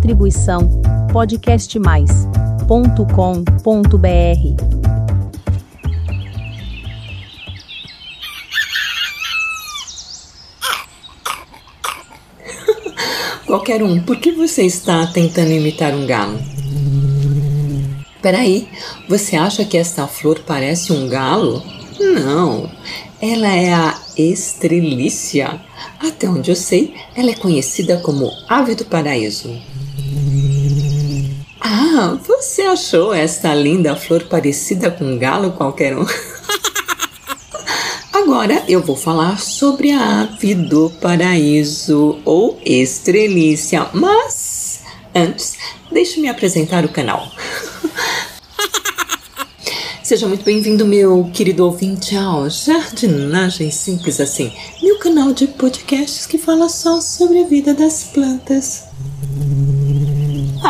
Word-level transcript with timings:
Distribuição 0.00 0.80
podcastmais.com.br. 1.12 2.64
Qualquer 13.44 13.82
um, 13.82 14.00
por 14.00 14.16
que 14.16 14.32
você 14.32 14.62
está 14.62 15.06
tentando 15.08 15.50
imitar 15.50 15.92
um 15.92 16.06
galo? 16.06 16.38
Peraí, 18.22 18.70
você 19.06 19.36
acha 19.36 19.66
que 19.66 19.76
esta 19.76 20.06
flor 20.06 20.40
parece 20.46 20.94
um 20.94 21.10
galo? 21.10 21.62
Não, 22.00 22.70
ela 23.20 23.48
é 23.48 23.74
a 23.74 24.00
estrelícia. 24.16 25.60
Até 26.00 26.26
onde 26.26 26.50
eu 26.50 26.56
sei, 26.56 26.94
ela 27.14 27.32
é 27.32 27.34
conhecida 27.34 27.98
como 27.98 28.32
ave 28.48 28.74
do 28.74 28.86
paraíso. 28.86 29.54
Você 32.00 32.62
achou 32.62 33.12
esta 33.12 33.54
linda 33.54 33.94
flor 33.94 34.24
parecida 34.24 34.90
com 34.90 35.04
um 35.04 35.18
galo 35.18 35.52
qualquer 35.52 35.94
um? 35.94 36.06
Agora 38.10 38.64
eu 38.66 38.82
vou 38.82 38.96
falar 38.96 39.38
sobre 39.38 39.90
a 39.90 40.22
ave 40.22 40.54
do 40.54 40.88
paraíso 40.88 42.18
ou 42.24 42.58
estrelícia, 42.64 43.86
mas 43.92 44.80
antes, 45.14 45.58
deixe-me 45.92 46.28
apresentar 46.28 46.86
o 46.86 46.88
canal. 46.88 47.30
Seja 50.02 50.26
muito 50.26 50.42
bem-vindo, 50.42 50.86
meu 50.86 51.30
querido 51.34 51.66
ouvinte 51.66 52.16
ao 52.16 52.48
Jardinagem 52.48 53.70
Simples 53.70 54.20
Assim, 54.20 54.50
meu 54.82 54.98
canal 54.98 55.34
de 55.34 55.46
podcasts 55.46 56.24
que 56.24 56.38
fala 56.38 56.70
só 56.70 56.98
sobre 56.98 57.42
a 57.42 57.46
vida 57.46 57.74
das 57.74 58.04
plantas. 58.04 58.89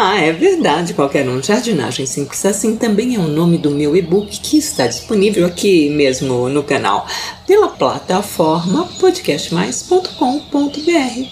Ah, 0.02 0.18
é 0.18 0.32
verdade, 0.32 0.94
qualquer 0.94 1.28
um. 1.28 1.42
Jardinagem 1.42 2.06
Simples 2.06 2.46
Assim 2.46 2.74
também 2.74 3.16
é 3.16 3.18
o 3.18 3.28
nome 3.28 3.58
do 3.58 3.70
meu 3.70 3.94
e-book 3.94 4.40
que 4.40 4.56
está 4.56 4.86
disponível 4.86 5.44
aqui 5.44 5.90
mesmo 5.90 6.48
no 6.48 6.62
canal, 6.62 7.06
pela 7.46 7.68
plataforma 7.68 8.88
podcastmais.com.br. 8.98 11.28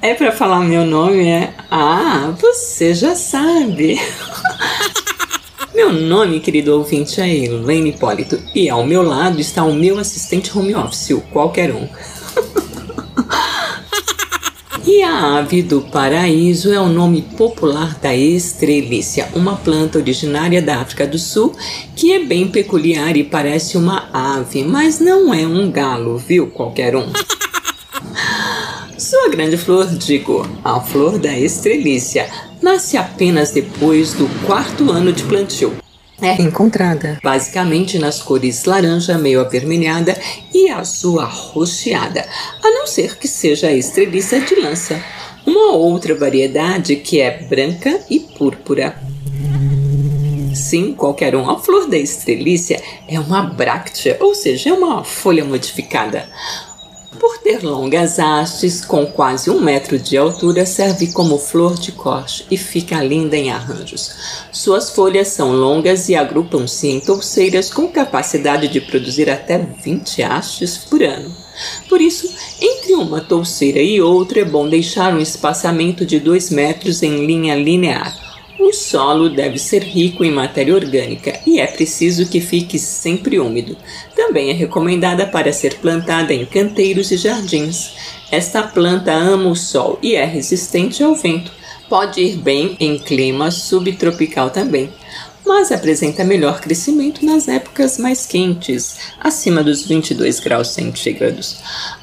É 0.00 0.14
para 0.14 0.32
falar 0.32 0.60
meu 0.60 0.86
nome, 0.86 1.28
é? 1.28 1.52
Ah, 1.70 2.32
você 2.40 2.94
já 2.94 3.14
sabe. 3.14 4.00
Meu 5.74 5.92
nome, 5.92 6.40
querido 6.40 6.76
ouvinte, 6.76 7.20
é 7.20 7.28
Elaine 7.28 7.90
Hipólito 7.90 8.42
e 8.54 8.68
ao 8.68 8.84
meu 8.84 9.02
lado 9.02 9.40
está 9.40 9.62
o 9.62 9.72
meu 9.72 9.98
assistente 9.98 10.58
home 10.58 10.74
office, 10.74 11.10
o 11.10 11.20
qualquer 11.20 11.72
um. 11.72 11.88
E 14.92 15.04
a 15.04 15.38
ave 15.38 15.62
do 15.62 15.82
paraíso 15.82 16.72
é 16.72 16.80
o 16.80 16.88
nome 16.88 17.22
popular 17.22 17.96
da 18.00 18.12
estrelícia, 18.12 19.28
uma 19.36 19.54
planta 19.54 19.98
originária 19.98 20.60
da 20.60 20.80
África 20.80 21.06
do 21.06 21.16
Sul 21.16 21.54
que 21.94 22.12
é 22.12 22.24
bem 22.24 22.48
peculiar 22.48 23.16
e 23.16 23.22
parece 23.22 23.78
uma 23.78 24.08
ave, 24.12 24.64
mas 24.64 24.98
não 24.98 25.32
é 25.32 25.46
um 25.46 25.70
galo, 25.70 26.18
viu 26.18 26.48
qualquer 26.48 26.96
um. 26.96 27.06
Sua 28.98 29.28
grande 29.28 29.56
flor, 29.56 29.86
digo, 29.86 30.44
a 30.64 30.80
flor 30.80 31.20
da 31.20 31.38
estrelícia, 31.38 32.28
nasce 32.60 32.96
apenas 32.96 33.52
depois 33.52 34.12
do 34.14 34.28
quarto 34.44 34.90
ano 34.90 35.12
de 35.12 35.22
plantio. 35.22 35.72
É 36.22 36.40
encontrada 36.42 37.18
basicamente 37.22 37.98
nas 37.98 38.22
cores 38.22 38.64
laranja 38.64 39.16
meio 39.16 39.40
avermelhada 39.40 40.16
e 40.52 40.68
azul 40.68 41.18
arroxeada, 41.18 42.26
a 42.62 42.70
não 42.70 42.86
ser 42.86 43.16
que 43.16 43.26
seja 43.26 43.68
a 43.68 43.72
estreliça 43.72 44.38
de 44.40 44.54
lança, 44.56 45.02
uma 45.46 45.72
outra 45.72 46.14
variedade 46.14 46.96
que 46.96 47.20
é 47.20 47.42
branca 47.42 48.00
e 48.10 48.20
púrpura. 48.20 48.94
Sim, 50.54 50.94
qualquer 50.94 51.34
um. 51.34 51.48
A 51.48 51.58
flor 51.58 51.88
da 51.88 51.96
estrelícia 51.96 52.82
é 53.08 53.18
uma 53.18 53.42
bráctea, 53.42 54.16
ou 54.20 54.34
seja, 54.34 54.70
é 54.70 54.72
uma 54.72 55.04
folha 55.04 55.44
modificada. 55.44 56.28
Por 57.20 57.36
ter 57.36 57.62
longas 57.62 58.18
hastes, 58.18 58.82
com 58.82 59.04
quase 59.04 59.50
um 59.50 59.60
metro 59.60 59.98
de 59.98 60.16
altura, 60.16 60.64
serve 60.64 61.12
como 61.12 61.36
flor 61.36 61.78
de 61.78 61.92
corte 61.92 62.46
e 62.50 62.56
fica 62.56 63.04
linda 63.04 63.36
em 63.36 63.50
arranjos. 63.50 64.10
Suas 64.50 64.88
folhas 64.88 65.28
são 65.28 65.52
longas 65.52 66.08
e 66.08 66.16
agrupam-se 66.16 66.88
em 66.88 66.98
touceiras 66.98 67.70
com 67.70 67.88
capacidade 67.88 68.68
de 68.68 68.80
produzir 68.80 69.28
até 69.28 69.58
20 69.58 70.22
hastes 70.22 70.78
por 70.78 71.02
ano. 71.02 71.30
Por 71.90 72.00
isso, 72.00 72.26
entre 72.58 72.94
uma 72.94 73.20
touceira 73.20 73.82
e 73.82 74.00
outra 74.00 74.40
é 74.40 74.44
bom 74.44 74.66
deixar 74.66 75.12
um 75.12 75.20
espaçamento 75.20 76.06
de 76.06 76.18
2 76.18 76.48
metros 76.48 77.02
em 77.02 77.26
linha 77.26 77.54
linear 77.54 78.29
o 78.62 78.72
solo 78.72 79.28
deve 79.28 79.58
ser 79.58 79.82
rico 79.82 80.24
em 80.24 80.30
matéria 80.30 80.74
orgânica 80.74 81.40
e 81.46 81.60
é 81.60 81.66
preciso 81.66 82.28
que 82.28 82.40
fique 82.40 82.78
sempre 82.78 83.38
úmido. 83.38 83.76
Também 84.14 84.50
é 84.50 84.52
recomendada 84.52 85.26
para 85.26 85.52
ser 85.52 85.76
plantada 85.78 86.34
em 86.34 86.44
canteiros 86.44 87.10
e 87.10 87.16
jardins. 87.16 87.92
Esta 88.30 88.62
planta 88.62 89.12
ama 89.12 89.50
o 89.50 89.56
sol 89.56 89.98
e 90.02 90.14
é 90.14 90.24
resistente 90.24 91.02
ao 91.02 91.14
vento. 91.14 91.52
Pode 91.88 92.20
ir 92.20 92.36
bem 92.36 92.76
em 92.78 92.98
clima 92.98 93.50
subtropical 93.50 94.50
também, 94.50 94.90
mas 95.44 95.72
apresenta 95.72 96.22
melhor 96.22 96.60
crescimento 96.60 97.24
nas 97.24 97.48
épocas 97.48 97.98
mais 97.98 98.24
quentes, 98.24 98.96
acima 99.18 99.64
dos 99.64 99.84
22 99.84 100.38
graus 100.38 100.68
centígrados. 100.68 101.56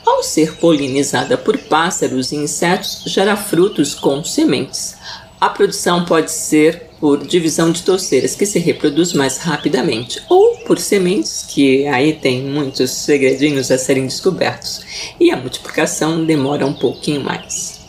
Ao 0.06 0.22
ser 0.22 0.57
polinizada 0.57 1.38
por 1.38 1.57
pássaros 1.57 2.34
e 2.34 2.35
insetos, 2.35 3.03
gera 3.06 3.38
frutos 3.38 3.96
com 3.96 4.22
sementes. 4.23 4.97
A 5.40 5.50
produção 5.50 6.03
pode 6.03 6.31
ser 6.31 6.88
por 7.00 7.24
divisão 7.24 7.72
de 7.72 7.84
torceiras, 7.84 8.34
que 8.34 8.46
se 8.46 8.58
reproduz 8.58 9.14
mais 9.14 9.38
rapidamente, 9.38 10.20
ou 10.28 10.58
por 10.66 10.80
sementes, 10.80 11.46
que 11.48 11.86
aí 11.86 12.14
tem 12.14 12.42
muitos 12.42 12.90
segredinhos 12.90 13.70
a 13.70 13.78
serem 13.78 14.08
descobertos, 14.08 14.81
e 15.20 15.30
a 15.30 15.38
multiplicação 15.38 16.26
demora 16.26 16.66
um 16.66 16.74
pouquinho 16.74 17.24
mais. 17.24 17.81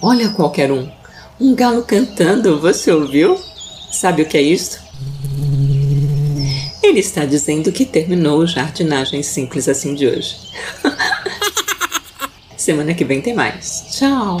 Olha 0.00 0.28
qualquer 0.28 0.70
um, 0.70 0.88
um 1.40 1.52
galo 1.52 1.82
cantando, 1.82 2.60
você 2.60 2.92
ouviu? 2.92 3.40
Sabe 3.90 4.22
o 4.22 4.26
que 4.26 4.36
é 4.38 4.42
isso? 4.42 4.78
Ele 6.80 7.00
está 7.00 7.24
dizendo 7.24 7.72
que 7.72 7.84
terminou 7.84 8.38
o 8.38 8.46
jardinagem 8.46 9.20
simples 9.24 9.68
assim 9.68 9.96
de 9.96 10.06
hoje. 10.06 10.36
Semana 12.56 12.94
que 12.94 13.04
vem 13.04 13.20
tem 13.20 13.34
mais. 13.34 13.86
Tchau! 13.90 14.40